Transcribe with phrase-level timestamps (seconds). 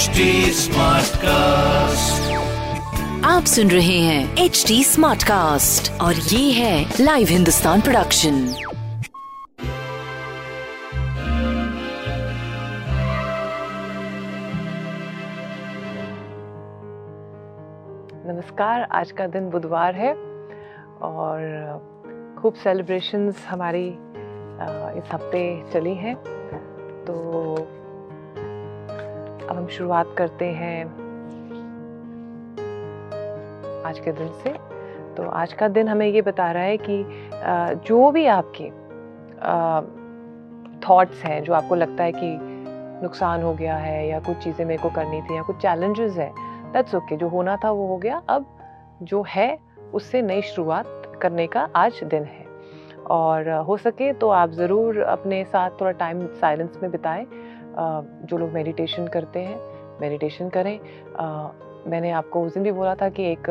[0.00, 0.20] HD
[0.56, 2.28] Smartcast.
[3.24, 8.38] आप सुन रहे हैं एच डी स्मार्ट कास्ट और ये है लाइव हिंदुस्तान प्रोडक्शन
[18.26, 20.12] नमस्कार आज का दिन बुधवार है
[21.10, 23.86] और खूब सेलिब्रेशंस हमारी
[24.98, 26.16] इस हफ़्ते चली हैं
[27.04, 27.79] तो
[29.50, 30.84] अब हम शुरुआत करते हैं।
[33.84, 34.50] आज के दिन से।
[35.16, 37.04] तो आज का दिन हमें ये बता रहा है कि
[37.86, 38.68] जो भी आपके
[40.80, 42.36] थॉट्स हैं, जो आपको लगता है कि
[43.02, 46.30] नुकसान हो गया है या कुछ चीज़ें मेरे को करनी थी या कुछ चैलेंजेस है
[46.72, 48.46] दैट्स ओके जो होना था वो हो गया। अब
[49.02, 49.58] जो है,
[49.94, 52.48] उससे नई शुरुआत करने का आज दिन है।
[53.10, 57.26] और हो सके तो आप ज़रूर अपने साथ थोड़ा टाइम साइलेंस में बिताएँ।
[57.78, 59.58] जो लोग मेडिटेशन करते हैं
[60.00, 60.78] मेडिटेशन करें।
[61.90, 63.50] मैंने आपको उस दिन भी बोला था कि एक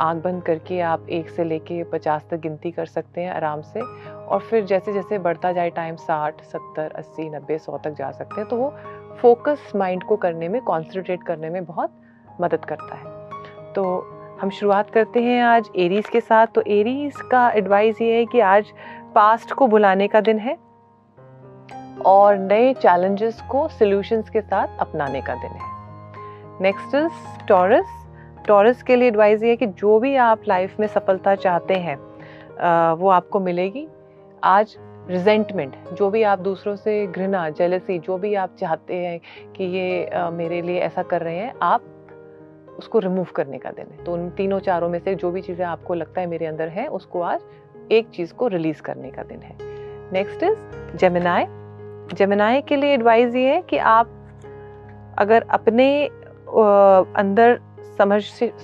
[0.00, 3.80] आँख बंद करके आप एक से लेके पचास तक गिनती कर सकते हैं आराम से।
[3.80, 8.40] और फिर जैसे जैसे बढ़ता जाए टाइम साठ, सत्तर, अस्सी, नब्बे, सौ तक जा सकते
[8.40, 8.72] हैं तो वो
[9.20, 12.00] फोकस माइंड को करने में कॉन्सेंट्रेट करने में बहुत
[12.40, 13.84] मदद करता है। तो
[14.40, 18.40] हम शुरुआत करते हैं आज एरीज के साथ। तो एरीज का एडवाइस ये है कि
[18.40, 18.72] आज
[19.14, 20.56] पास्ट को बुलाने का दिन है।
[22.06, 25.70] और नए चैलेंजेस को सॉल्यूशंस के साथ अपनाने का दिन है।
[26.62, 27.98] नेक्स्ट इज़ टॉरस
[28.46, 31.96] टॉरस के लिए एडवाइस ये है कि जो भी आप लाइफ में सफलता चाहते हैं
[32.94, 33.86] वो आपको मिलेगी।
[34.44, 34.76] आज
[35.08, 39.18] रिजेंटमेंट जो भी आप दूसरों से घृणा जेलसी जो भी आप चाहते हैं
[39.52, 41.82] कि ये मेरे लिए ऐसा कर रहे हैं, आप
[42.78, 45.64] उसको रिमूव करने का दिन है। तो उन तीनों चारों में से जो भी चीज़ें
[45.66, 47.40] आपको लगता है मेरे अंदर है, उसको आज
[47.92, 49.56] एक चीज़ को रिलीज़ करने का दिन है।
[50.12, 51.46] नेक्स्ट इज़ जेमिनाई
[52.12, 54.10] जेमिनाई के लिए एडवाइस ये है कि आप
[55.18, 55.86] अगर अपने
[57.16, 57.60] अंदर
[57.98, 58.22] समझ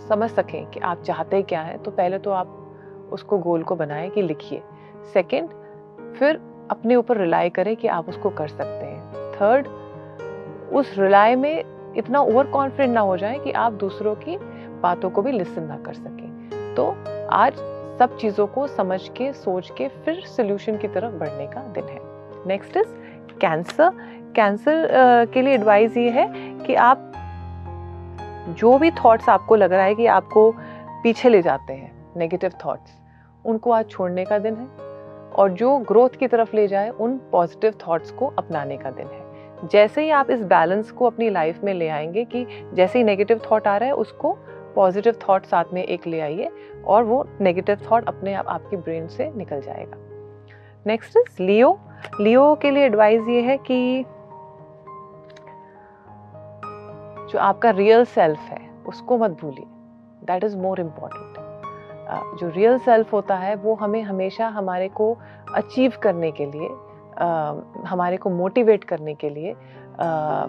[0.09, 2.55] समझ सकें कि आप चाहते क्या हैं तो पहले तो आप
[3.13, 4.63] उसको गोल को बनाएँ कि लिखिए।
[5.15, 5.49] सेकंड
[6.19, 9.67] फिर अपने ऊपर रिलाई करें कि आप उसको कर सकते हैं। थर्ड
[10.73, 11.65] उस रिलाई में
[11.97, 14.37] इतना ओवर कॉन्फिडेंट ना हो जाए कि आप दूसरों की
[14.81, 16.89] बातों को भी लिसन ना कर सकें। तो
[17.29, 17.55] आज
[17.99, 22.01] सब चीज़ों को समझ के, सोच के, फिर सोल्यूशन की तरफ़ बढ़ने का दिन है।
[22.47, 22.89] नेक्स्ट इज़
[23.41, 23.91] कैंसर
[24.37, 24.89] कैंसर
[25.35, 26.27] के लिए एडवाइस ये है
[26.67, 27.13] कि आप
[28.49, 30.51] जो भी थॉट्स आपको लग रहा है कि आपको
[31.03, 32.97] पीछे ले जाते हैं नेगेटिव थॉट्स
[33.45, 34.67] उनको आज छोड़ने का दिन है
[35.29, 39.69] और जो ग्रोथ की तरफ़ ले जाए, उन पॉजिटिव थॉट्स को अपनाने का दिन है।
[39.69, 43.41] जैसे ही आप इस बैलेंस को अपनी लाइफ में ले आएँगे कि जैसे ही नेगेटिव
[43.51, 44.37] थॉट आ रहा है, उसको
[44.75, 46.51] पॉजिटिव थॉट साथ में एक ले आइए
[46.87, 49.97] और वो नेगेटिव थॉट अपने आप, आपकी ब्रेन से निकल जाएगा।
[50.87, 51.79] नेक्स्ट इज़ लियो
[52.21, 54.05] लियो के लिए एडवाइस ये है कि
[57.33, 59.67] जो आपका रियल सेल्फ है उसको मत भूलिए।
[60.27, 61.47] दैट इज़ मोर इंपॉर्टेंट
[62.41, 65.17] जो रियल सेल्फ होता है वो हमें हमेशा हमारे को
[65.55, 69.59] अचीव करने के लिए uh, हमारे को मोटिवेट करने के लिए uh,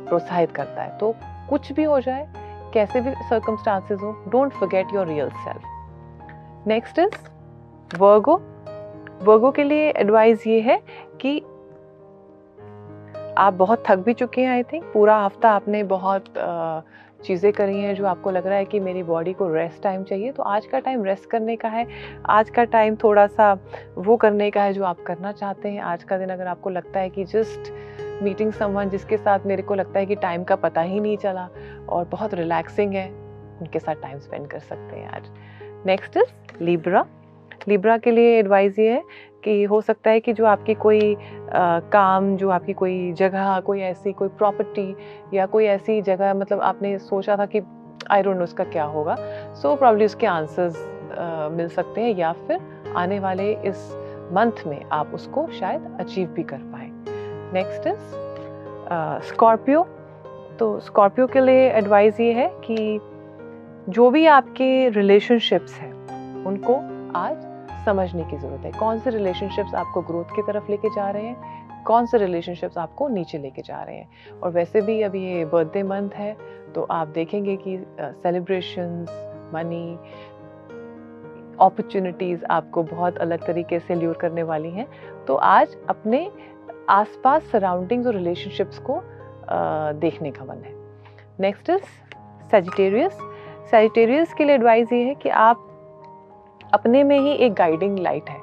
[0.08, 1.14] प्रोत्साहित करता है। तो
[1.50, 2.28] कुछ भी हो जाए
[2.74, 7.16] कैसे भी सर्कमस्टांसेस हो don't forget your real self next is
[7.98, 8.36] Virgo
[9.22, 10.82] Virgo के लिए एडवाइस ये है
[11.22, 11.40] कि
[13.38, 16.34] आप बहुत थक भी चुके हैं आई थिंक पूरा हफ़्ता आपने बहुत
[17.26, 20.32] चीज़ें करी हैं जो आपको लग रहा है कि मेरी बॉडी को रेस्ट टाइम चाहिए।
[20.32, 21.86] तो आज का टाइम रेस्ट करने का है।
[22.26, 23.52] आज का टाइम थोड़ा सा
[23.98, 27.00] वो करने का है जो आप करना चाहते हैं। आज का दिन अगर आपको लगता
[27.00, 27.72] है कि जस्ट
[28.24, 31.48] मीटिंग समवन जिसके साथ मेरे को लगता है कि टाइम का पता ही नहीं चला
[31.90, 33.08] और बहुत रिलैक्सिंग है,
[33.62, 35.32] उनके साथ टाइम स्पेंड कर सकते हैं आज।
[35.86, 37.06] नेक्स्ट इज़ लिब्रा
[37.68, 39.04] लिब्रा के लिए एडवाइस ये है
[39.44, 43.82] कि हो सकता है कि जो आपकी कोई आ, काम जो आपकी कोई जगह कोई
[43.82, 44.96] ऐसी कोई प्रॉपर्टी
[45.34, 47.62] या कोई ऐसी जगह मतलब आपने सोचा था कि
[48.12, 49.16] आई डोंट नो उसका क्या होगा
[49.54, 50.90] सो so, प्रॉब्ली उसके आंसर्स
[51.52, 52.60] मिल सकते हैं या फिर
[52.96, 53.96] आने वाले इस
[54.32, 56.90] मंथ में आप उसको शायद अचीव भी कर पाए।
[57.54, 58.00] नेक्स्ट इज़
[59.28, 59.84] स्कॉर्पियो
[60.60, 63.00] तो स्कॉर्पियो के लिए एडवाइस ये है कि
[63.90, 65.94] जो भी आपके रिलेशनशिप्स हैं
[66.46, 66.76] उनको
[67.16, 67.49] आज
[67.90, 71.84] समझने की ज़रूरत है। कौन से रिलेशनशिप्स आपको ग्रोथ की तरफ़ लेके जा रहे हैं?
[71.84, 74.40] कौन से रिलेशनशिप्स आपको नीचे लेके जा रहे हैं?
[74.44, 76.36] और वैसे भी अभी ये बर्थडे मंथ है
[76.76, 79.10] तो आप देखेंगे कि सेलिब्रेशंस
[79.54, 79.98] मनी
[81.62, 84.88] अपॉर्चुनिटीज़ आपको बहुत अलग तरीके से ल्यूर करने वाली हैं।
[85.28, 86.30] तो आज अपने
[86.90, 90.74] आसपास सराउंडिंग्स और रिलेशनशिप्स को आ, देखने का मन है।
[91.40, 91.84] नेक्स्ट इज़
[92.52, 93.20] सेजिटेरियस
[93.72, 95.66] सेजिटेरियस के लिए एडवाइस ये है कि आप
[96.74, 98.38] अपने में ही एक गाइडिंग लाइट है।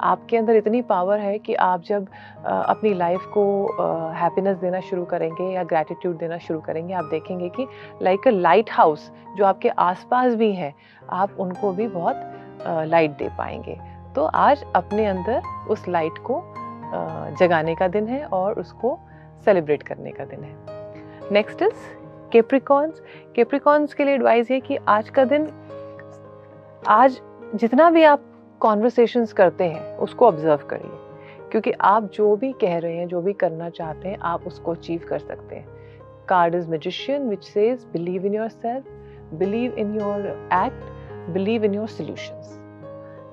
[0.00, 2.06] आपके अंदर इतनी पावर है कि आप जब
[2.44, 3.44] अपनी लाइफ को
[4.14, 7.66] हैप्पीनेस देना शुरू करेंगे या ग्रैटिट्यूड देना शुरू करेंगे, आप देखेंगे कि
[8.02, 10.74] लाइक अ लाइट हाउस जो आपके आसपास भी हैं,
[11.10, 13.78] आप उनको भी बहुत लाइट दे पाएँगे।
[14.14, 16.42] तो आज अपने अंदर उस लाइट को
[17.38, 18.98] जगाने का दिन है और उसको
[19.44, 21.74] सेलिब्रेट करने का दिन है। नेक्स्ट इज़
[22.32, 23.00] केप्रिकॉन्स
[23.36, 25.48] केप्रिकॉन्स के लिए एडवाइस है कि आज का दिन,
[26.88, 27.20] आज
[27.54, 28.22] जितना भी आप
[28.60, 30.90] कॉन्वर्सेशंस करते हैं, उसको ऑब्ज़र्व करिए।
[31.50, 35.00] क्योंकि आप जो भी कह रहे हैं, जो भी करना चाहते हैं, आप उसको अचीव
[35.08, 35.66] कर सकते हैं।
[36.28, 38.84] Card is magician which says believe in yourself
[39.34, 42.58] believe in your act believe in your solutions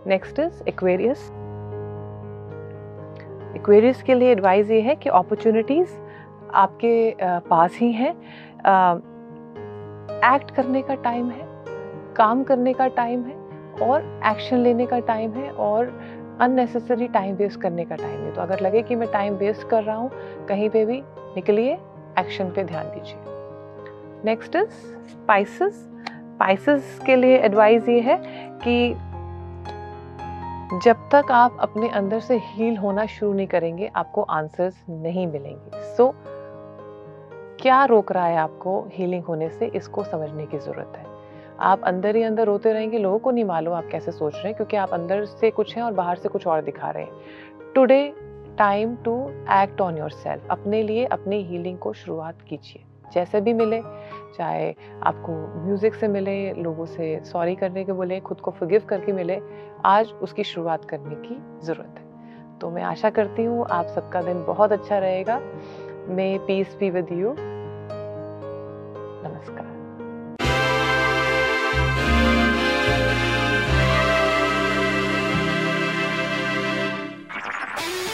[0.07, 1.29] next is Aquarius
[3.55, 5.93] Aquarius के लिए एडवाइस ये है कि अपॉर्चुनिटीज़
[6.53, 8.11] आपके पास ही हैं।
[10.35, 11.47] एक्ट करने का टाइम है,
[12.15, 13.42] काम करने का टाइम है।
[13.81, 16.01] और एक्शन लेने का टाइम है और
[16.41, 19.83] अननेसेसरी टाइम वेस्ट करने का टाइम है। तो अगर लगे कि मैं टाइम वेस्ट कर
[19.83, 20.11] रहा हूँ
[20.47, 21.01] कहीं पे भी
[21.35, 21.73] निकलिए
[22.19, 23.17] एक्शन पे ध्यान दीजिए।
[24.25, 24.69] नेक्स्ट इज़
[25.09, 28.17] स्पाइसेस स्पाइसेस के लिए एडवाइस ये है
[28.67, 28.93] कि
[30.85, 35.95] जब तक आप अपने अंदर से हील होना शुरू नहीं करेंगे आपको आंसर्स नहीं मिलेंगे।
[35.95, 36.13] सो so,
[37.61, 39.65] क्या रोक रहा है आपको हीलिंग होने से?
[39.65, 41.12] इसको समझने की ज़रूरत है।
[41.63, 44.55] आप अंदर ही अंदर रोते रहेंगे, लोगों को नहीं मालूम आप कैसे सोच रहे हैं,
[44.55, 48.13] क्योंकि आप अंदर से कुछ हैं और बाहर से कुछ और दिखा रहे हैं। Today
[48.57, 49.13] time to
[49.51, 52.83] act on yourself अपने लिए अपनी हीलिंग को शुरुआत कीजिए।
[53.13, 53.81] जैसे भी मिले,
[54.37, 54.73] चाहे
[55.03, 55.33] आपको
[55.65, 59.39] म्यूज़िक से मिले, लोगों से सॉरी करने के बोले, खुद को फगिव करके मिले,
[59.85, 64.43] आज उसकी शुरुआत करने की ज़रूरत है। तो मैं आशा करती हूँ आप सबका दिन
[64.45, 65.39] बहुत अच्छा रहेगा।
[66.07, 67.35] May peace be with you
[69.19, 69.72] नमस्कार।